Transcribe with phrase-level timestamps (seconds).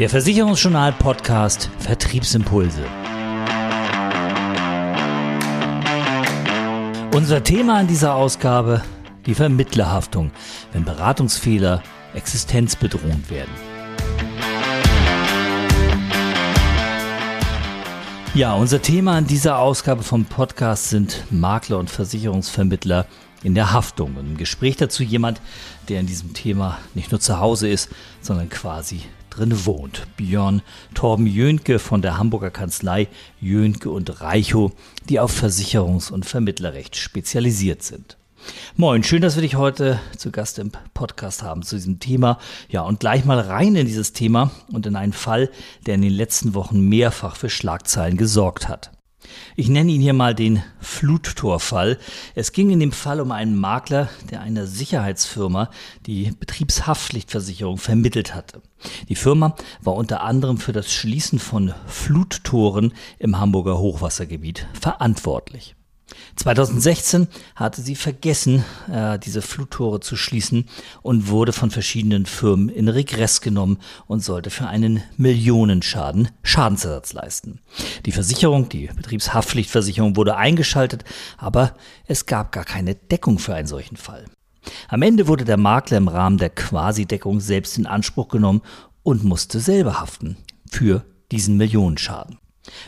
[0.00, 2.82] Der Versicherungsjournal Podcast Vertriebsimpulse.
[7.14, 8.80] Unser Thema in dieser Ausgabe
[9.26, 10.30] die Vermittlerhaftung,
[10.72, 11.82] wenn Beratungsfehler
[12.14, 13.50] existenzbedrohend werden.
[18.32, 23.04] Ja, unser Thema in dieser Ausgabe vom Podcast sind Makler und Versicherungsvermittler
[23.42, 24.16] in der Haftung.
[24.16, 25.42] Und im Gespräch dazu jemand,
[25.90, 27.90] der in diesem Thema nicht nur zu Hause ist,
[28.22, 30.06] sondern quasi drin wohnt.
[30.16, 30.62] Björn
[30.94, 33.08] Torben Jönke von der Hamburger Kanzlei
[33.40, 34.72] Jönke und Reichow,
[35.08, 38.16] die auf Versicherungs- und Vermittlerrecht spezialisiert sind.
[38.76, 42.38] Moin, schön, dass wir dich heute zu Gast im Podcast haben zu diesem Thema.
[42.68, 45.50] Ja, und gleich mal rein in dieses Thema und in einen Fall,
[45.86, 48.90] der in den letzten Wochen mehrfach für Schlagzeilen gesorgt hat.
[49.56, 51.98] Ich nenne ihn hier mal den Fluttorfall.
[52.34, 55.70] Es ging in dem Fall um einen Makler, der einer Sicherheitsfirma
[56.06, 58.62] die Betriebshaftpflichtversicherung vermittelt hatte.
[59.08, 65.74] Die Firma war unter anderem für das Schließen von Fluttoren im Hamburger Hochwassergebiet verantwortlich.
[66.40, 70.70] 2016 hatte sie vergessen, äh, diese Fluttore zu schließen
[71.02, 77.60] und wurde von verschiedenen Firmen in Regress genommen und sollte für einen Millionenschaden Schadensersatz leisten.
[78.06, 81.04] Die Versicherung, die Betriebshaftpflichtversicherung wurde eingeschaltet,
[81.36, 81.74] aber
[82.06, 84.24] es gab gar keine Deckung für einen solchen Fall.
[84.88, 88.62] Am Ende wurde der Makler im Rahmen der Quasi-Deckung selbst in Anspruch genommen
[89.02, 90.38] und musste selber haften
[90.70, 92.38] für diesen Millionenschaden.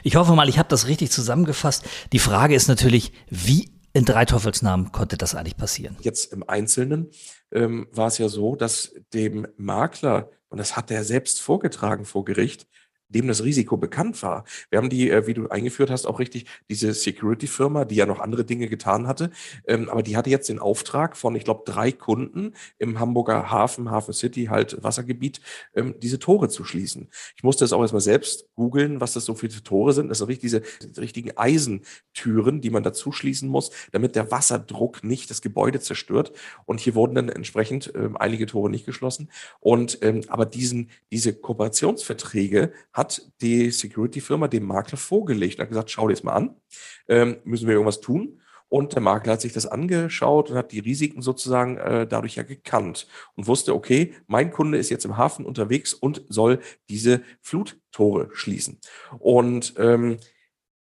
[0.03, 1.85] Ich hoffe mal, ich habe das richtig zusammengefasst.
[2.13, 5.97] Die Frage ist natürlich, wie in drei Teufelsnamen konnte das eigentlich passieren?
[6.01, 7.11] Jetzt im Einzelnen
[7.51, 12.25] ähm, war es ja so, dass dem Makler, und das hat er selbst vorgetragen vor
[12.25, 12.67] Gericht,
[13.15, 14.45] dem das Risiko bekannt war.
[14.71, 18.21] Wir haben die, äh, wie du eingeführt hast, auch richtig, diese Security-Firma, die ja noch
[18.21, 19.31] andere Dinge getan hatte,
[19.67, 23.91] ähm, aber die hatte jetzt den Auftrag von, ich glaube, drei Kunden im Hamburger Hafen,
[23.91, 25.41] Hafen City, halt Wassergebiet,
[25.75, 27.09] ähm, diese Tore zu schließen.
[27.37, 30.09] Ich musste es auch erstmal selbst googeln, was das so viele Tore sind.
[30.09, 30.63] Das sind richtig diese,
[31.01, 36.33] richtigen Eisentüren, die man dazu schließen muss, damit der Wasserdruck nicht das Gebäude zerstört.
[36.65, 39.31] Und hier wurden dann entsprechend ähm, einige Tore nicht geschlossen.
[39.61, 45.91] Und aber diesen, diese Kooperationsverträge hat hat die Security-Firma dem Makler vorgelegt und hat gesagt,
[45.91, 46.57] schau dir das mal an,
[47.09, 48.41] ähm, müssen wir irgendwas tun?
[48.69, 52.43] Und der Makler hat sich das angeschaut und hat die Risiken sozusagen äh, dadurch ja
[52.43, 58.31] gekannt und wusste, okay, mein Kunde ist jetzt im Hafen unterwegs und soll diese Fluttore
[58.33, 58.81] schließen.
[59.19, 60.17] Und ähm,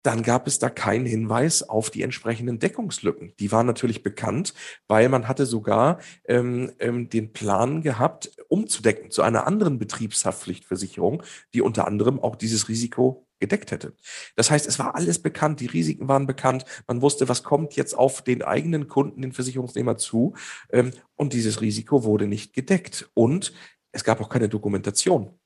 [0.03, 3.33] dann gab es da keinen Hinweis auf die entsprechenden Deckungslücken.
[3.39, 4.53] Die waren natürlich bekannt,
[4.87, 11.61] weil man hatte sogar ähm, ähm, den Plan gehabt, umzudecken zu einer anderen Betriebshaftpflichtversicherung, die
[11.61, 13.93] unter anderem auch dieses Risiko gedeckt hätte.
[14.35, 17.93] Das heißt, es war alles bekannt, die Risiken waren bekannt, man wusste, was kommt jetzt
[17.93, 20.33] auf den eigenen Kunden, den Versicherungsnehmer zu
[20.71, 23.53] ähm, und dieses Risiko wurde nicht gedeckt und
[23.91, 25.37] es gab auch keine Dokumentation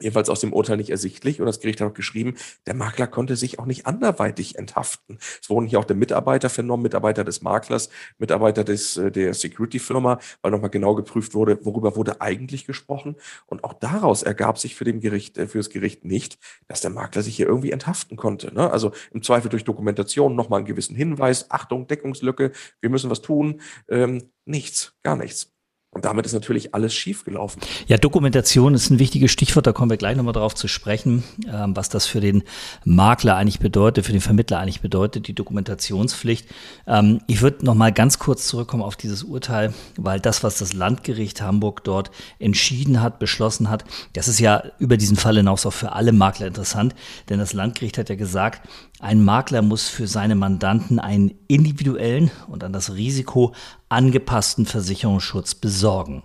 [0.00, 1.40] jedenfalls aus dem Urteil nicht ersichtlich.
[1.40, 2.34] Und das Gericht hat auch geschrieben,
[2.66, 5.18] der Makler konnte sich auch nicht anderweitig enthaften.
[5.40, 10.18] Es wurden hier auch der Mitarbeiter vernommen, Mitarbeiter des Maklers, Mitarbeiter des, äh, der Security-Firma,
[10.42, 13.16] weil nochmal genau geprüft wurde, worüber wurde eigentlich gesprochen.
[13.46, 16.90] Und auch daraus ergab sich für, den Gericht, äh, für das Gericht nicht, dass der
[16.90, 18.54] Makler sich hier irgendwie enthaften konnte.
[18.54, 18.70] Ne?
[18.70, 23.60] Also im Zweifel durch Dokumentation nochmal einen gewissen Hinweis, Achtung, Deckungslücke, wir müssen was tun.
[23.88, 25.55] Ähm, nichts, gar nichts.
[25.96, 27.62] Und damit ist natürlich alles schiefgelaufen.
[27.86, 31.74] Ja, Dokumentation ist ein wichtiges Stichwort, da kommen wir gleich nochmal drauf zu sprechen, ähm,
[31.74, 32.42] was das für den
[32.84, 36.50] Makler eigentlich bedeutet, für den Vermittler eigentlich bedeutet, die Dokumentationspflicht.
[36.86, 41.40] Ähm, ich würde nochmal ganz kurz zurückkommen auf dieses Urteil, weil das, was das Landgericht
[41.40, 45.92] Hamburg dort entschieden hat, beschlossen hat, das ist ja über diesen Fall hinaus auch für
[45.92, 46.94] alle Makler interessant,
[47.30, 48.68] denn das Landgericht hat ja gesagt,
[49.00, 53.54] ein Makler muss für seine Mandanten einen individuellen und an das Risiko
[53.88, 56.22] angepassten Versicherungsschutz besorgen.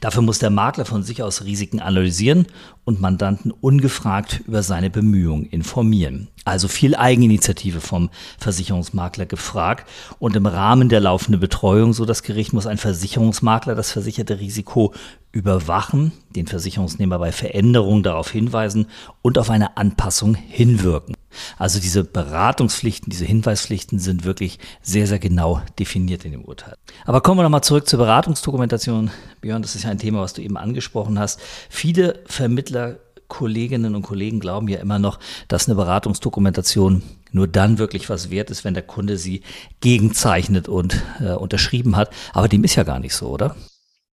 [0.00, 2.46] Dafür muss der Makler von sich aus Risiken analysieren
[2.84, 6.28] und Mandanten ungefragt über seine Bemühungen informieren.
[6.44, 9.88] Also viel Eigeninitiative vom Versicherungsmakler gefragt
[10.18, 14.94] und im Rahmen der laufenden Betreuung, so das Gericht, muss ein Versicherungsmakler das versicherte Risiko
[15.32, 18.86] überwachen, den Versicherungsnehmer bei Veränderungen darauf hinweisen
[19.22, 21.16] und auf eine Anpassung hinwirken.
[21.58, 26.76] Also diese Beratungspflichten, diese Hinweispflichten sind wirklich sehr, sehr genau definiert in dem Urteil.
[27.04, 29.10] Aber kommen wir nochmal zurück zur Beratungsdokumentation.
[29.40, 31.40] Björn, das ist ja ein Thema, was du eben angesprochen hast.
[31.68, 32.98] Viele Vermittler
[33.28, 37.02] Kolleginnen und Kollegen glauben ja immer noch, dass eine Beratungsdokumentation
[37.32, 39.42] nur dann wirklich was wert ist, wenn der Kunde sie
[39.80, 42.10] gegenzeichnet und äh, unterschrieben hat.
[42.32, 43.56] Aber dem ist ja gar nicht so, oder?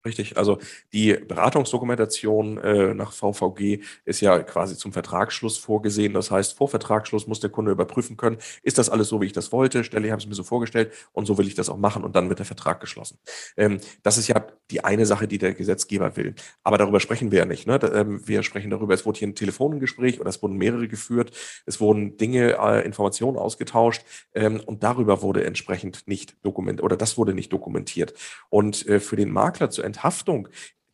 [0.02, 0.58] Richtig, also
[0.94, 6.14] die Beratungsdokumentation äh, nach VVG ist ja quasi zum Vertragsschluss vorgesehen.
[6.14, 9.34] Das heißt, vor Vertragsschluss muss der Kunde überprüfen können, ist das alles so, wie ich
[9.34, 9.84] das wollte?
[9.84, 12.16] Stelle, ich habe es mir so vorgestellt und so will ich das auch machen und
[12.16, 13.18] dann wird der Vertrag geschlossen.
[13.58, 16.34] Ähm, das ist ja die eine Sache, die der Gesetzgeber will.
[16.62, 17.66] Aber darüber sprechen wir ja nicht.
[17.66, 17.78] Ne?
[17.78, 21.32] Da, ähm, wir sprechen darüber, es wurde hier ein Telefongespräch oder es wurden mehrere geführt,
[21.66, 24.02] es wurden Dinge, äh, Informationen ausgetauscht
[24.34, 28.14] ähm, und darüber wurde entsprechend nicht dokumentiert oder das wurde nicht dokumentiert.
[28.48, 30.48] Und äh, für den Makler zu Enthaftung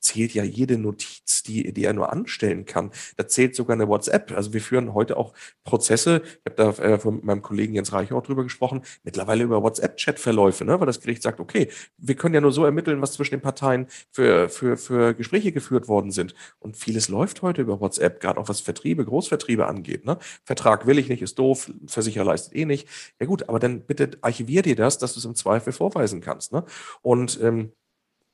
[0.06, 2.92] zählt ja jede Notiz, die, die er nur anstellen kann.
[3.16, 4.32] Da zählt sogar eine WhatsApp.
[4.32, 5.32] Also wir führen heute auch
[5.64, 9.62] Prozesse, ich habe da äh, von meinem Kollegen Jens Reich auch drüber gesprochen, mittlerweile über
[9.62, 10.78] WhatsApp-Chat-Verläufe, ne?
[10.78, 13.88] weil das Gericht sagt, okay, wir können ja nur so ermitteln, was zwischen den Parteien
[14.12, 16.34] für, für, für Gespräche geführt worden sind.
[16.60, 20.04] Und vieles läuft heute über WhatsApp, gerade auch was Vertriebe, Großvertriebe angeht.
[20.04, 20.18] Ne?
[20.44, 22.88] Vertrag will ich nicht, ist doof, Versicherer leistet eh nicht.
[23.20, 26.52] Ja gut, aber dann bitte archivier dir das, dass du es im Zweifel vorweisen kannst.
[26.52, 26.64] Ne?
[27.02, 27.72] Und ähm,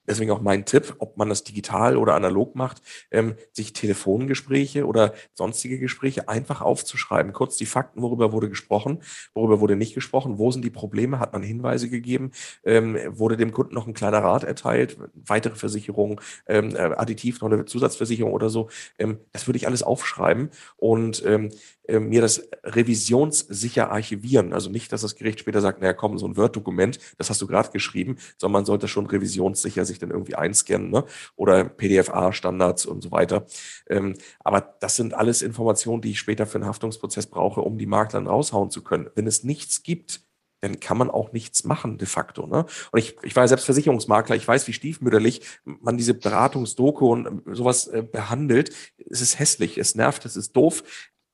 [0.06, 5.14] Deswegen auch mein Tipp, ob man das digital oder analog macht, ähm, sich Telefongespräche oder
[5.34, 7.32] sonstige Gespräche einfach aufzuschreiben.
[7.32, 9.02] Kurz die Fakten, worüber wurde gesprochen,
[9.34, 12.32] worüber wurde nicht gesprochen, wo sind die Probleme, hat man Hinweise gegeben,
[12.64, 17.50] ähm, wurde dem Kunden noch ein kleiner Rat erteilt, weitere Versicherungen, ähm, äh, additiv noch
[17.50, 18.68] eine Zusatzversicherung oder so.
[18.98, 21.50] Ähm, das würde ich alles aufschreiben und ähm,
[21.81, 24.52] äh, mir das revisionssicher archivieren.
[24.52, 27.46] Also nicht, dass das Gericht später sagt, naja, komm, so ein Word-Dokument, das hast du
[27.46, 31.04] gerade geschrieben, sondern man sollte schon revisionssicher sich dann irgendwie einscannen ne?
[31.36, 33.46] oder PDFA-Standards und so weiter.
[33.88, 37.86] Ähm, aber das sind alles Informationen, die ich später für einen Haftungsprozess brauche, um die
[37.86, 39.10] Makler raushauen zu können.
[39.14, 40.20] Wenn es nichts gibt,
[40.62, 42.46] dann kann man auch nichts machen de facto.
[42.46, 42.64] Ne?
[42.92, 47.42] Und ich, ich war ja selbst Versicherungsmakler, ich weiß, wie stiefmütterlich man diese Beratungsdoku und
[47.52, 48.70] sowas äh, behandelt.
[49.10, 50.84] Es ist hässlich, es nervt, es ist doof.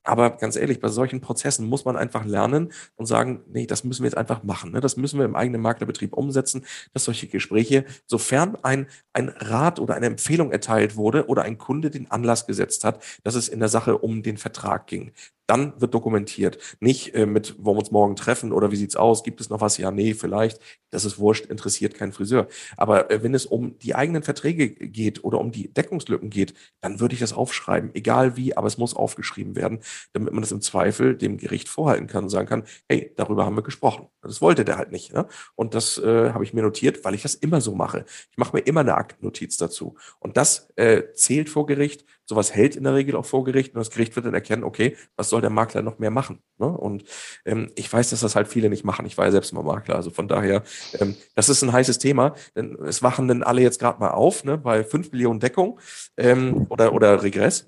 [0.05, 4.03] Aber ganz ehrlich, bei solchen Prozessen muss man einfach lernen und sagen, nee, das müssen
[4.03, 4.73] wir jetzt einfach machen.
[4.73, 4.81] Ne?
[4.81, 6.65] Das müssen wir im eigenen Maklerbetrieb umsetzen,
[6.95, 11.91] dass solche Gespräche, sofern ein, ein Rat oder eine Empfehlung erteilt wurde oder ein Kunde
[11.91, 15.13] den Anlass gesetzt hat, dass es in der Sache um den Vertrag ging,
[15.49, 16.59] dann wird dokumentiert.
[16.79, 19.25] Nicht äh, mit, wollen wir uns morgen treffen oder wie sieht's aus?
[19.25, 19.79] Gibt es noch was?
[19.79, 20.61] Ja, nee, vielleicht.
[20.91, 22.49] Das ist wurscht, interessiert kein Friseur.
[22.77, 27.01] Aber äh, wenn es um die eigenen Verträge geht oder um die Deckungslücken geht, dann
[27.01, 27.91] würde ich das aufschreiben.
[27.95, 29.81] Egal wie, aber es muss aufgeschrieben werden,
[30.13, 33.57] damit man das im Zweifel dem Gericht vorhalten kann und sagen kann, hey, darüber haben
[33.57, 34.07] wir gesprochen.
[34.23, 35.15] Das wollte der halt nicht.
[35.15, 35.27] Ne?
[35.55, 38.05] Und das äh, habe ich mir notiert, weil ich das immer so mache.
[38.31, 39.97] Ich mache mir immer eine Aktennotiz dazu.
[40.19, 43.79] Und das äh, zählt vor Gericht Sowas hält in der Regel auch vor Gericht und
[43.79, 46.43] das Gericht wird dann erkennen, okay, was soll der Makler noch mehr machen?
[46.59, 46.67] Ne?
[46.67, 47.05] Und
[47.47, 49.07] ähm, ich weiß, dass das halt viele nicht machen.
[49.07, 50.63] Ich war ja selbst mal Makler, also von daher,
[51.01, 54.45] ähm, das ist ein heißes Thema, denn es wachen dann alle jetzt gerade mal auf,
[54.45, 55.81] ne, bei fünf Millionen Deckung
[56.19, 57.67] ähm, oder, oder Regress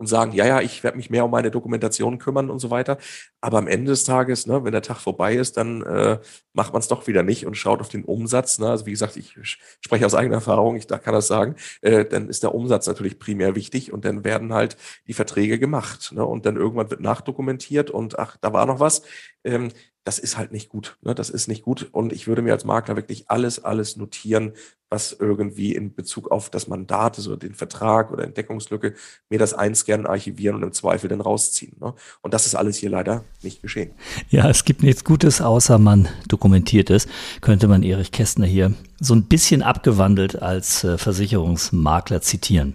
[0.00, 2.96] und sagen, ja, ja, ich werde mich mehr um meine Dokumentation kümmern und so weiter.
[3.42, 6.18] Aber am Ende des Tages, ne, wenn der Tag vorbei ist, dann äh,
[6.54, 8.58] macht man es doch wieder nicht und schaut auf den Umsatz.
[8.58, 8.70] Ne?
[8.70, 9.36] Also wie gesagt, ich
[9.82, 13.18] spreche aus eigener Erfahrung, ich da kann das sagen, äh, dann ist der Umsatz natürlich
[13.18, 16.12] primär wichtig und dann werden halt die Verträge gemacht.
[16.12, 16.24] Ne?
[16.24, 19.02] Und dann irgendwann wird nachdokumentiert und ach, da war noch was.
[19.44, 19.68] Ähm,
[20.04, 20.96] das ist halt nicht gut.
[21.02, 21.14] Ne?
[21.14, 21.88] Das ist nicht gut.
[21.92, 24.54] Und ich würde mir als Makler wirklich alles, alles notieren,
[24.88, 28.94] was irgendwie in Bezug auf das Mandat, also den Vertrag oder Entdeckungslücke,
[29.28, 31.76] mir das einscannen, archivieren und im Zweifel dann rausziehen.
[31.80, 31.94] Ne?
[32.22, 33.92] Und das ist alles hier leider nicht geschehen.
[34.30, 37.06] Ja, es gibt nichts Gutes, außer man dokumentiert es.
[37.40, 42.74] Könnte man Erich Kästner hier so ein bisschen abgewandelt als äh, Versicherungsmakler zitieren.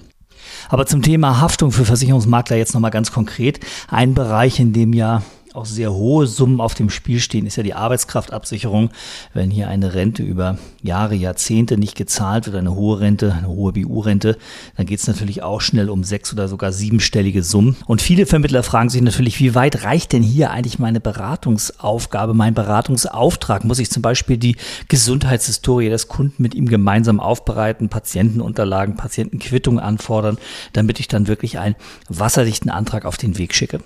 [0.70, 3.60] Aber zum Thema Haftung für Versicherungsmakler jetzt nochmal ganz konkret.
[3.88, 5.24] Ein Bereich, in dem ja
[5.56, 8.90] auch sehr hohe Summen auf dem Spiel stehen, ist ja die Arbeitskraftabsicherung.
[9.34, 13.74] Wenn hier eine Rente über Jahre, Jahrzehnte nicht gezahlt wird, eine hohe Rente, eine hohe
[13.74, 14.38] BU-Rente,
[14.78, 17.76] dann geht es natürlich auch schnell um sechs oder sogar siebenstellige Summen.
[17.86, 22.54] Und viele Vermittler fragen sich natürlich, wie weit reicht denn hier eigentlich meine Beratungsaufgabe, mein
[22.54, 23.64] Beratungsauftrag?
[23.64, 30.38] Muss ich zum Beispiel die Gesundheitshistorie des Kunden mit ihm gemeinsam aufbereiten, Patientenunterlagen, Patientenquittungen anfordern,
[30.74, 31.76] damit ich dann wirklich einen
[32.10, 33.80] wasserdichten Antrag auf den Weg schicke?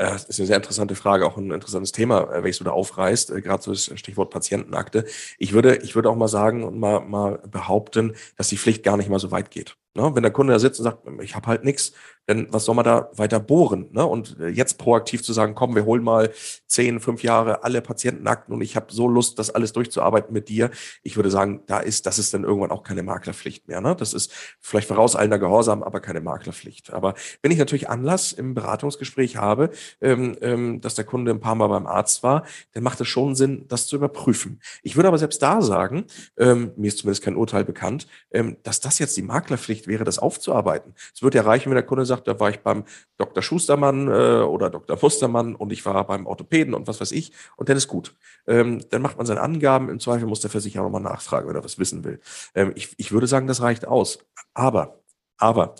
[0.00, 2.70] Äh, das ist eine sehr interessante Frage, auch ein interessantes Thema, äh, welches du da
[2.72, 5.04] aufreißt, äh, gerade so das Stichwort Patientenakte.
[5.38, 8.96] Ich würde, ich würde auch mal sagen und mal, mal behaupten, dass die Pflicht gar
[8.96, 9.76] nicht mal so weit geht.
[9.94, 10.14] Ne?
[10.14, 11.92] Wenn der Kunde da sitzt und sagt, ich habe halt nichts,
[12.28, 13.88] denn was soll man da weiter bohren?
[13.90, 14.06] Ne?
[14.06, 16.30] Und äh, jetzt proaktiv zu sagen, komm, wir holen mal
[16.66, 20.70] zehn, fünf Jahre alle Patientenakten und ich habe so Lust, das alles durchzuarbeiten mit dir.
[21.02, 23.80] Ich würde sagen, da ist, das ist dann irgendwann auch keine Maklerpflicht mehr.
[23.80, 23.96] Ne?
[23.96, 26.92] Das ist vielleicht vorauseilender Gehorsam, aber keine Maklerpflicht.
[26.92, 29.70] Aber wenn ich natürlich Anlass im Beratungsgespräch habe,
[30.00, 33.34] ähm, ähm, dass der Kunde ein paar Mal beim Arzt war, dann macht es schon
[33.34, 34.60] Sinn, das zu überprüfen.
[34.84, 36.04] Ich würde aber selbst da sagen,
[36.36, 40.04] ähm, mir ist zumindest kein Urteil bekannt, ähm, dass das jetzt die Maklerpflicht Pflicht wäre,
[40.04, 40.94] das aufzuarbeiten.
[41.14, 42.84] Es wird ja reichen, wenn der Kunde sagt, da war ich beim
[43.16, 43.42] Dr.
[43.42, 44.98] Schustermann äh, oder Dr.
[45.00, 48.14] Mustermann und ich war beim Orthopäden und was weiß ich und dann ist gut.
[48.46, 51.64] Ähm, dann macht man seine Angaben, im Zweifel muss der Versicherer nochmal nachfragen, wenn er
[51.64, 52.20] was wissen will.
[52.54, 54.18] Ähm, ich, ich würde sagen, das reicht aus.
[54.54, 55.00] Aber,
[55.38, 55.74] aber,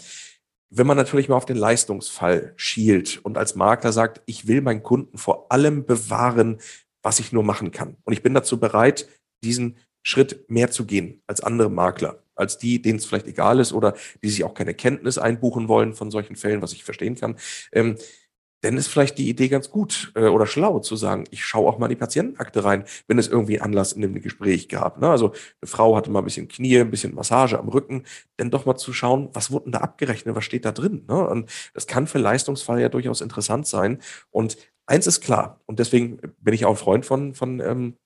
[0.73, 4.85] wenn man natürlich mal auf den Leistungsfall schielt und als Makler sagt, ich will meinen
[4.85, 6.59] Kunden vor allem bewahren,
[7.03, 7.97] was ich nur machen kann.
[8.05, 9.09] Und ich bin dazu bereit,
[9.43, 13.73] diesen Schritt mehr zu gehen als andere Makler, als die, denen es vielleicht egal ist
[13.73, 17.37] oder die sich auch keine Kenntnis einbuchen wollen von solchen Fällen, was ich verstehen kann.
[17.73, 17.97] Ähm,
[18.63, 21.79] dann ist vielleicht die Idee ganz gut äh, oder schlau zu sagen, ich schaue auch
[21.79, 25.01] mal in die Patientenakte rein, wenn es irgendwie Anlass in dem Gespräch gab.
[25.01, 25.09] Ne?
[25.09, 28.05] Also eine Frau hatte mal ein bisschen Knie, ein bisschen Massage am Rücken,
[28.37, 31.05] dann doch mal zu schauen, was wurde denn da abgerechnet, was steht da drin.
[31.09, 31.27] Ne?
[31.27, 34.01] Und das kann für Leistungsfall ja durchaus interessant sein.
[34.31, 37.97] Und eins ist klar, und deswegen bin ich auch ein Freund von, von ähm,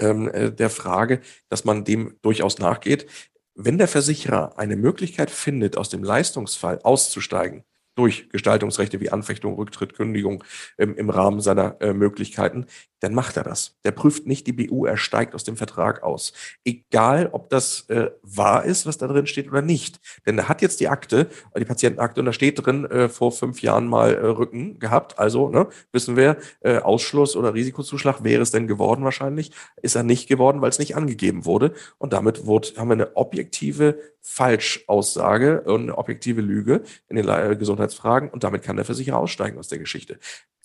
[0.00, 3.06] ähm, äh, der Frage, dass man dem durchaus nachgeht.
[3.54, 9.94] Wenn der Versicherer eine Möglichkeit findet, aus dem Leistungsfall auszusteigen, durch Gestaltungsrechte wie Anfechtung, Rücktritt,
[9.94, 10.44] Kündigung
[10.78, 12.66] ähm, im Rahmen seiner äh, Möglichkeiten,
[13.00, 13.78] dann macht er das.
[13.84, 16.32] Der prüft nicht die BU, er steigt aus dem Vertrag aus.
[16.64, 20.00] Egal, ob das äh, wahr ist, was da drin steht oder nicht.
[20.26, 21.28] Denn er hat jetzt die Akte,
[21.58, 25.18] die Patientenakte, und da steht drin, äh, vor fünf Jahren mal äh, Rücken gehabt.
[25.18, 29.50] Also ne, wissen wir, äh, Ausschluss oder Risikozuschlag wäre es denn geworden wahrscheinlich.
[29.80, 31.72] Ist er nicht geworden, weil es nicht angegeben wurde.
[31.98, 37.56] Und damit wurde, haben wir eine objektive Falschaussage und eine objektive Lüge in den äh,
[37.80, 38.30] Gesundheitsfragen.
[38.30, 40.18] Und damit kann der Versicherer aussteigen aus der Geschichte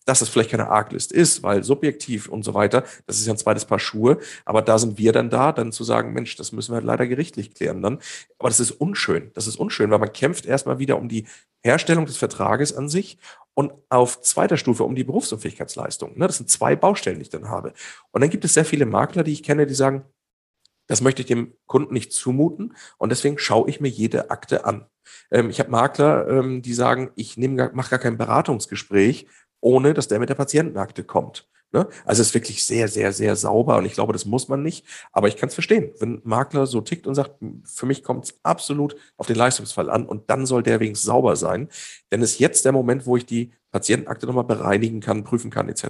[0.08, 3.40] dass es vielleicht keine Arglist ist, weil subjektiv und so weiter, das ist ja ein
[3.40, 6.76] zweites Paar Schuhe, aber da sind wir dann da, dann zu sagen, Mensch, das müssen
[6.76, 7.98] wir leider gerichtlich klären dann.
[8.38, 11.26] Aber das ist unschön, das ist unschön, weil man kämpft erstmal wieder um die
[11.64, 13.18] Herstellung des Vertrages an sich
[13.56, 16.20] und auf zweiter Stufe um die Berufsunfähigkeitsleistung.
[16.20, 17.74] Ne, das sind zwei Baustellen, die ich dann habe.
[18.12, 20.06] Und dann gibt es sehr viele Makler, die ich kenne, die sagen,
[20.88, 24.86] das möchte ich dem Kunden nicht zumuten und deswegen schaue ich mir jede Akte an.
[25.32, 29.28] Ähm, ich habe Makler, ähm, die sagen, ich mache gar kein Beratungsgespräch,
[29.62, 31.48] ohne dass der mit der Patientenakte kommt.
[31.76, 31.88] Ne?
[32.06, 34.86] Also es ist wirklich sehr, sehr, sehr sauber und ich glaube, das muss man nicht.
[35.12, 38.26] Aber ich kann es verstehen, wenn ein Makler so tickt und sagt, für mich kommt
[38.26, 41.68] es absolut auf den Leistungsfall an und dann soll der wenigstens sauber sein.
[42.12, 45.68] Denn es ist jetzt der Moment, wo ich die Patientenakte nochmal bereinigen kann, prüfen kann,
[45.68, 45.84] etc.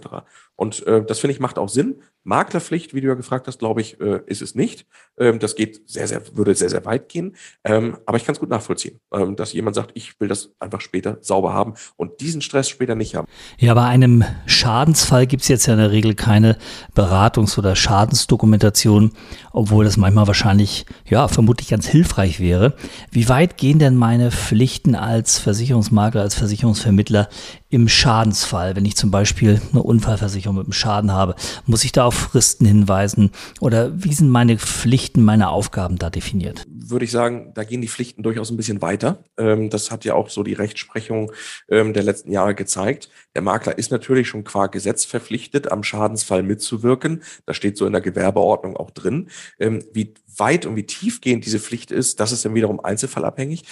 [0.55, 2.01] Und äh, das finde ich macht auch Sinn.
[2.23, 4.87] Maklerpflicht, wie du ja gefragt hast, glaube ich, äh, ist es nicht.
[5.19, 7.35] Ähm, das geht sehr, sehr, würde sehr, sehr weit gehen.
[7.63, 10.81] Ähm, aber ich kann es gut nachvollziehen, ähm, dass jemand sagt, ich will das einfach
[10.81, 13.27] später sauber haben und diesen Stress später nicht haben.
[13.59, 16.57] Ja, bei einem Schadensfall gibt es jetzt ja in der Regel keine
[16.95, 19.11] Beratungs- oder Schadensdokumentation,
[19.51, 22.73] obwohl das manchmal wahrscheinlich, ja, vermutlich ganz hilfreich wäre.
[23.11, 27.29] Wie weit gehen denn meine Pflichten als Versicherungsmakler, als Versicherungsvermittler
[27.75, 32.05] im Schadensfall, wenn ich zum Beispiel eine Unfallversicherung mit einem Schaden habe, muss ich da
[32.05, 36.65] auf Fristen hinweisen oder wie sind meine Pflichten, meine Aufgaben da definiert?
[36.87, 39.23] Würde ich sagen, da gehen die Pflichten durchaus ein bisschen weiter.
[39.37, 41.31] Ähm, das hat ja auch so die Rechtsprechung
[41.69, 43.09] ähm, der letzten Jahre gezeigt.
[43.33, 47.23] Der Makler ist natürlich schon qua Gesetz verpflichtet, am Schadensfall mitzuwirken.
[47.45, 49.29] Das steht so in der Gewerbeordnung auch drin.
[49.59, 53.63] Ähm, wie weit und wie tiefgehend diese Pflicht ist, das ist dann wiederum einzelfallabhängig.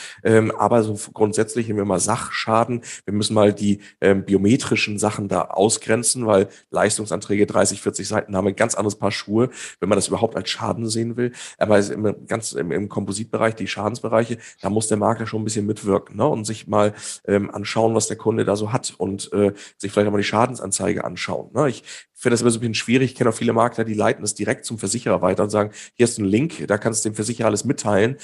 [0.57, 2.83] Aber so grundsätzlich haben wir mal Sachschaden.
[3.03, 8.47] Wir müssen mal die ähm, biometrischen Sachen da ausgrenzen, weil Leistungsanträge 30, 40 Seiten haben
[8.47, 9.49] ein ganz anderes Paar Schuhe,
[9.81, 11.33] wenn man das überhaupt als Schaden sehen will.
[11.57, 15.65] Aber im, ganz im, im Kompositbereich, die Schadensbereiche, da muss der Makler schon ein bisschen
[15.65, 16.27] mitwirken ne?
[16.27, 16.93] und sich mal
[17.25, 20.23] ähm, anschauen, was der Kunde da so hat und äh, sich vielleicht auch mal die
[20.23, 21.51] Schadensanzeige anschauen.
[21.53, 21.69] Ne?
[21.69, 21.83] Ich
[22.13, 23.11] finde das immer so ein bisschen schwierig.
[23.11, 26.05] Ich kenne auch viele Makler, die leiten es direkt zum Versicherer weiter und sagen, hier
[26.05, 28.17] ist ein Link, da kannst du dem Versicherer alles mitteilen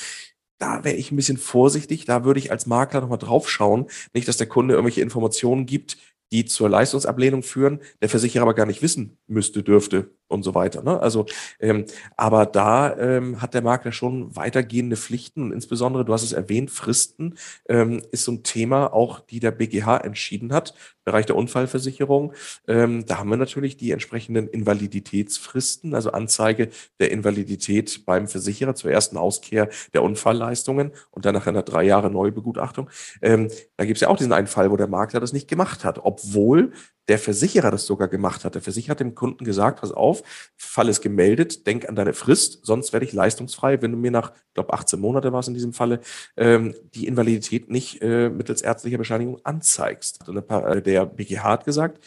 [0.61, 2.03] da wäre ich ein bisschen vorsichtig.
[2.03, 3.87] Da würde ich als Makler nochmal drauf schauen.
[4.13, 5.97] Nicht, dass der Kunde irgendwelche Informationen gibt,
[6.31, 10.81] die zur Leistungsablehnung führen, der Versicherer aber gar nicht wissen müsste, dürfte und so weiter.
[10.83, 10.99] Ne?
[10.99, 11.25] Also,
[11.59, 16.31] ähm, aber da ähm, hat der Makler schon weitergehende Pflichten und insbesondere, du hast es
[16.31, 21.35] erwähnt, Fristen ähm, ist so ein Thema auch, die der BGH entschieden hat, Bereich der
[21.35, 22.33] Unfallversicherung.
[22.67, 26.69] Ähm, da haben wir natürlich die entsprechenden Invaliditätsfristen, also Anzeige
[26.99, 32.11] der Invalidität beim Versicherer zur ersten Auskehr der Unfallleistungen und dann nach einer drei Jahre
[32.11, 32.91] Neubegutachtung.
[33.23, 35.83] Ähm, da gibt es ja auch diesen einen Fall, wo der Makler das nicht gemacht
[35.83, 36.73] hat, obwohl
[37.09, 38.55] der Versicherer das sogar gemacht hat.
[38.55, 40.23] Der Versicherer hat dem Kunden gesagt, pass auf,
[40.55, 44.31] Fall ist gemeldet, denk an deine Frist, sonst werde ich leistungsfrei, wenn du mir nach,
[44.31, 46.01] ich glaube 18 Monate war es in diesem Falle,
[46.37, 50.19] ähm, die Invalidität nicht äh, mittels ärztlicher Bescheinigung anzeigst.
[50.29, 52.03] Äh, der BGH hat gesagt,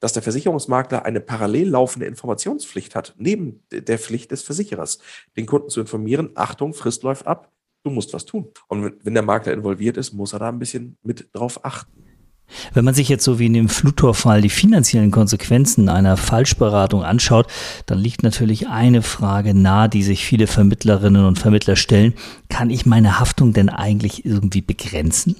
[0.00, 4.98] dass der Versicherungsmakler eine parallel laufende Informationspflicht hat, neben der Pflicht des Versicherers,
[5.36, 8.50] den Kunden zu informieren, Achtung, Frist läuft ab, du musst was tun.
[8.68, 12.09] Und wenn der Makler involviert ist, muss er da ein bisschen mit drauf achten.
[12.74, 17.46] Wenn man sich jetzt so wie in dem Flutor-Fall die finanziellen Konsequenzen einer Falschberatung anschaut,
[17.86, 22.14] dann liegt natürlich eine Frage nahe, die sich viele Vermittlerinnen und Vermittler stellen.
[22.48, 25.36] Kann ich meine Haftung denn eigentlich irgendwie begrenzen?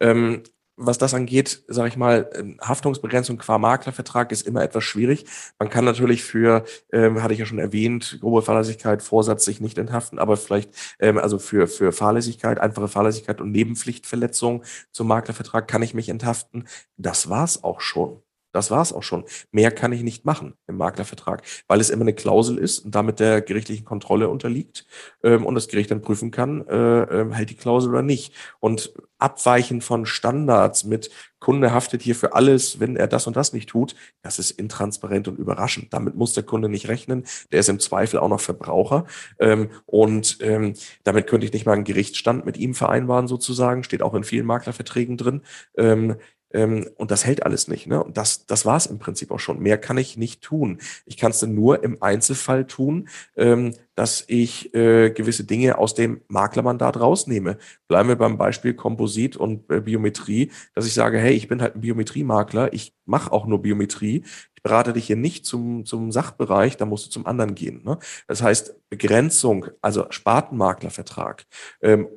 [0.00, 0.42] Ähm,
[0.78, 5.26] was das angeht, sage ich mal, ähm, Haftungsbegrenzung qua Maklervertrag ist immer etwas schwierig.
[5.58, 9.76] Man kann natürlich für, ähm, hatte ich ja schon erwähnt, grobe Fahrlässigkeit, Vorsatz sich nicht
[9.76, 10.70] enthaften, aber vielleicht,
[11.00, 16.64] ähm, also für, für Fahrlässigkeit, einfache Fahrlässigkeit und Nebenpflichtverletzung zum Maklervertrag kann ich mich enthaften.
[16.96, 18.22] Das war's auch schon.
[18.52, 19.24] Das war's auch schon.
[19.52, 23.20] Mehr kann ich nicht machen im Maklervertrag, weil es immer eine Klausel ist und damit
[23.20, 24.86] der gerichtlichen Kontrolle unterliegt
[25.22, 28.32] ähm, und das Gericht dann prüfen kann, äh, äh, hält die Klausel oder nicht.
[28.60, 33.52] Und Abweichen von Standards mit Kunde haftet hier für alles, wenn er das und das
[33.52, 35.92] nicht tut, das ist intransparent und überraschend.
[35.92, 37.24] Damit muss der Kunde nicht rechnen.
[37.52, 39.06] Der ist im Zweifel auch noch Verbraucher.
[39.38, 40.74] Ähm, und ähm,
[41.04, 43.84] damit könnte ich nicht mal einen Gerichtsstand mit ihm vereinbaren, sozusagen.
[43.84, 45.42] Steht auch in vielen Maklerverträgen drin.
[45.76, 46.16] Ähm,
[46.52, 47.86] ähm, und das hält alles nicht.
[47.86, 48.02] Ne?
[48.02, 49.60] Und das, das war es im Prinzip auch schon.
[49.60, 50.78] Mehr kann ich nicht tun.
[51.06, 56.20] Ich kann es nur im Einzelfall tun, ähm, dass ich äh, gewisse Dinge aus dem
[56.28, 57.58] Maklermandat rausnehme.
[57.88, 61.74] Bleiben wir beim Beispiel Komposit und äh, Biometrie, dass ich sage, hey, ich bin halt
[61.74, 64.24] ein Biometriemakler, ich mache auch nur Biometrie.
[64.54, 67.82] Ich berate dich hier nicht zum, zum Sachbereich, da musst du zum anderen gehen.
[67.84, 67.98] Ne?
[68.26, 71.46] Das heißt, Begrenzung, also Spartenmaklervertrag,
[71.80, 72.08] ähm,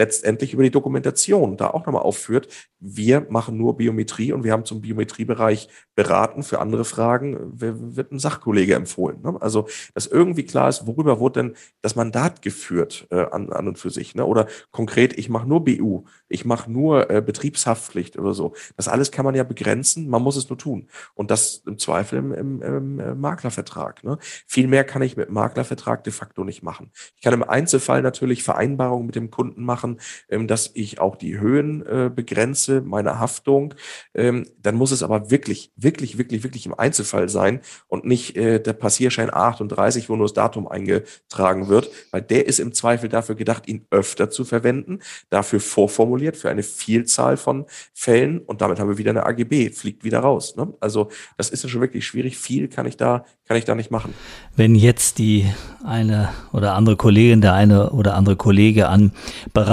[0.00, 2.48] letztendlich über die Dokumentation da auch nochmal aufführt.
[2.78, 6.42] Wir machen nur Biometrie und wir haben zum Biometriebereich beraten.
[6.42, 9.20] Für andere Fragen wird ein Sachkollege empfohlen.
[9.22, 9.36] Ne?
[9.40, 13.78] Also, dass irgendwie klar ist, worüber wurde denn das Mandat geführt äh, an, an und
[13.78, 14.14] für sich.
[14.14, 14.24] Ne?
[14.24, 18.54] Oder konkret, ich mache nur BU, ich mache nur äh, Betriebshaftpflicht oder so.
[18.78, 20.88] Das alles kann man ja begrenzen, man muss es nur tun.
[21.14, 24.02] Und das im Zweifel im, im, im äh, Maklervertrag.
[24.02, 24.16] Ne?
[24.46, 26.90] Viel mehr kann ich mit Maklervertrag de facto nicht machen.
[27.16, 31.16] Ich kann im Einzelfall natürlich Vereinbarungen mit dem Kunden machen, machen, ähm, dass ich auch
[31.16, 33.74] die Höhen äh, begrenze meiner Haftung.
[34.14, 38.60] Ähm, dann muss es aber wirklich, wirklich, wirklich, wirklich im Einzelfall sein und nicht äh,
[38.60, 43.34] der Passierschein 38, wo nur das Datum eingetragen wird, weil der ist im Zweifel dafür
[43.34, 48.88] gedacht, ihn öfter zu verwenden, dafür vorformuliert für eine Vielzahl von Fällen und damit haben
[48.88, 50.56] wir wieder eine AGB, fliegt wieder raus.
[50.56, 50.72] Ne?
[50.80, 52.38] Also das ist ja schon wirklich schwierig.
[52.38, 54.14] Viel kann ich da, kann ich da nicht machen.
[54.56, 55.46] Wenn jetzt die
[55.84, 59.12] eine oder andere Kollegin, der eine oder andere Kollege an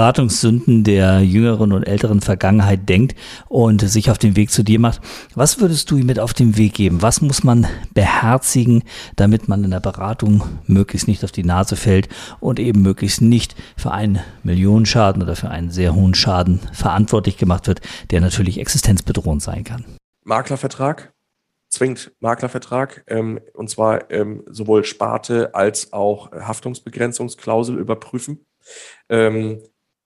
[0.08, 3.14] Beratungssünden der jüngeren und älteren Vergangenheit denkt
[3.46, 5.02] und sich auf den Weg zu dir macht,
[5.34, 7.02] was würdest du ihm mit auf den Weg geben?
[7.02, 8.84] Was muss man beherzigen,
[9.16, 12.08] damit man in der Beratung möglichst nicht auf die Nase fällt
[12.40, 17.66] und eben möglichst nicht für einen Millionenschaden oder für einen sehr hohen Schaden verantwortlich gemacht
[17.66, 19.84] wird, der natürlich existenzbedrohend sein kann?
[20.24, 21.12] Maklervertrag,
[21.68, 28.46] zwingt Maklervertrag, ähm, und zwar ähm, sowohl Sparte als auch Haftungsbegrenzungsklausel überprüfen.
[29.10, 29.60] Ähm,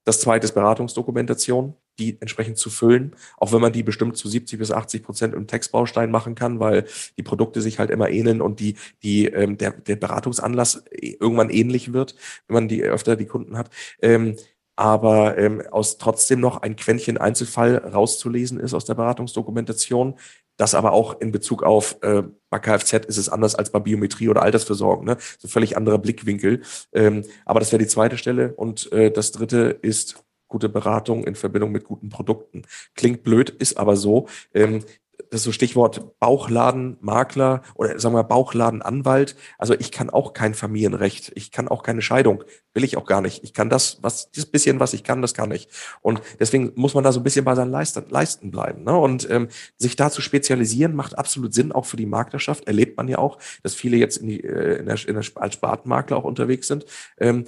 [0.04, 4.58] das zweite ist Beratungsdokumentation, die entsprechend zu füllen, auch wenn man die bestimmt zu 70
[4.58, 6.86] bis 80 Prozent im Textbaustein machen kann, weil
[7.16, 11.92] die Produkte sich halt immer ähneln und die, die, ähm, der, der Beratungsanlass irgendwann ähnlich
[11.92, 12.16] wird,
[12.48, 13.70] wenn man die öfter die Kunden hat.
[14.00, 14.36] Ähm,
[14.74, 20.14] aber ähm, aus trotzdem noch ein Quäntchen Einzelfall rauszulesen ist aus der Beratungsdokumentation,
[20.56, 24.28] das aber auch in Bezug auf äh, bei Kfz ist es anders als bei Biometrie
[24.28, 25.16] oder Altersversorgung, ne?
[25.38, 26.62] So völlig anderer Blickwinkel.
[26.92, 28.52] Ähm, aber das wäre die zweite Stelle.
[28.54, 32.62] Und äh, das dritte ist gute Beratung in Verbindung mit guten Produkten.
[32.94, 34.28] Klingt blöd, ist aber so.
[34.52, 34.84] Ähm,
[35.32, 39.34] das ist so Stichwort Bauchladenmakler oder sagen wir Bauchladenanwalt.
[39.56, 43.22] Also ich kann auch kein Familienrecht, ich kann auch keine Scheidung, will ich auch gar
[43.22, 43.42] nicht.
[43.42, 45.68] Ich kann das, was dieses bisschen, was ich kann, das kann ich.
[46.02, 48.84] Und deswegen muss man da so ein bisschen bei seinen Leisten, Leisten bleiben.
[48.84, 48.94] Ne?
[48.94, 52.66] Und ähm, sich da zu spezialisieren macht absolut Sinn, auch für die Maklerschaft.
[52.66, 55.54] Erlebt man ja auch, dass viele jetzt in die, äh, in der, in der, als
[55.54, 56.84] Spartenmakler auch unterwegs sind.
[57.16, 57.46] Ähm,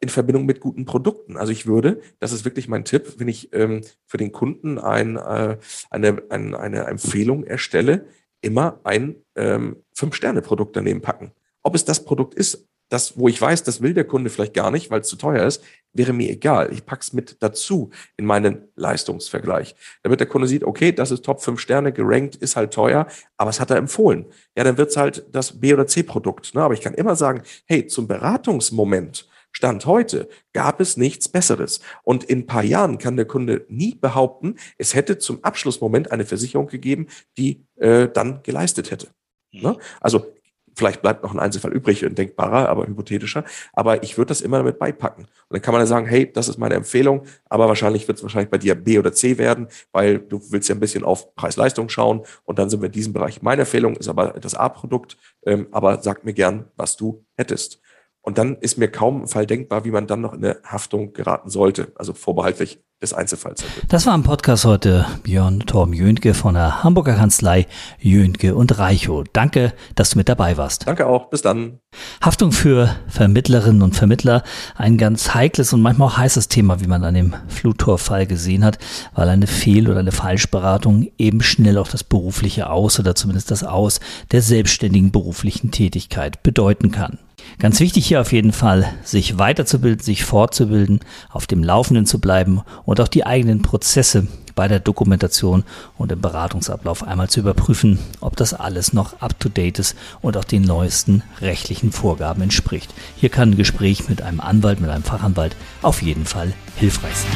[0.00, 1.36] in Verbindung mit guten Produkten.
[1.36, 5.16] Also ich würde, das ist wirklich mein Tipp, wenn ich ähm, für den Kunden ein,
[5.16, 5.58] äh,
[5.90, 8.06] eine, ein, eine Empfehlung erstelle,
[8.40, 11.32] immer ein ähm, Fünf-Sterne-Produkt daneben packen.
[11.62, 14.70] Ob es das Produkt ist, das, wo ich weiß, das will der Kunde vielleicht gar
[14.72, 16.72] nicht, weil es zu teuer ist, wäre mir egal.
[16.72, 19.76] Ich pack's mit dazu in meinen Leistungsvergleich.
[20.02, 23.50] Damit der Kunde sieht, okay, das ist Top 5 Sterne, gerankt, ist halt teuer, aber
[23.50, 24.26] es hat er empfohlen.
[24.56, 26.54] Ja, dann wird's halt das B- oder C-Produkt.
[26.54, 26.62] Ne?
[26.62, 31.80] Aber ich kann immer sagen, hey, zum Beratungsmoment Stand heute gab es nichts Besseres.
[32.02, 36.24] Und in ein paar Jahren kann der Kunde nie behaupten, es hätte zum Abschlussmoment eine
[36.24, 39.08] Versicherung gegeben, die äh, dann geleistet hätte.
[39.52, 39.62] Mhm.
[39.62, 39.76] Ne?
[40.00, 40.26] Also
[40.74, 43.44] vielleicht bleibt noch ein Einzelfall übrig, ein denkbarer, aber hypothetischer.
[43.72, 45.24] Aber ich würde das immer damit beipacken.
[45.24, 48.22] Und dann kann man ja sagen, hey, das ist meine Empfehlung, aber wahrscheinlich wird es
[48.22, 51.88] wahrscheinlich bei dir B oder C werden, weil du willst ja ein bisschen auf Preis-Leistung
[51.88, 53.42] schauen und dann sind wir in diesem Bereich.
[53.42, 57.80] Meine Empfehlung ist aber das A-Produkt, ähm, aber sag mir gern, was du hättest.
[58.22, 61.12] Und dann ist mir kaum ein Fall denkbar, wie man dann noch in eine Haftung
[61.12, 61.92] geraten sollte.
[61.96, 63.64] Also vorbehaltlich des Einzelfalls.
[63.88, 67.66] Das war im Podcast heute Björn Torben Jönke von der Hamburger Kanzlei
[67.98, 69.24] Jönke und Reichow.
[69.32, 70.86] Danke, dass du mit dabei warst.
[70.86, 71.30] Danke auch.
[71.30, 71.78] Bis dann.
[72.20, 74.42] Haftung für Vermittlerinnen und Vermittler.
[74.76, 78.78] Ein ganz heikles und manchmal auch heißes Thema, wie man an dem Flutor-Fall gesehen hat,
[79.14, 83.64] weil eine Fehl- oder eine Falschberatung eben schnell auch das berufliche Aus oder zumindest das
[83.64, 87.18] Aus der selbstständigen beruflichen Tätigkeit bedeuten kann.
[87.58, 92.62] Ganz wichtig hier auf jeden Fall, sich weiterzubilden, sich fortzubilden, auf dem Laufenden zu bleiben
[92.84, 95.64] und auch die eigenen Prozesse bei der Dokumentation
[95.98, 100.62] und im Beratungsablauf einmal zu überprüfen, ob das alles noch up-to-date ist und auch den
[100.62, 102.92] neuesten rechtlichen Vorgaben entspricht.
[103.16, 107.30] Hier kann ein Gespräch mit einem Anwalt, mit einem Fachanwalt auf jeden Fall hilfreich sein.